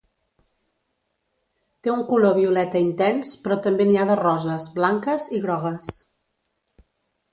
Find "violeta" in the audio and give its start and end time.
2.39-2.81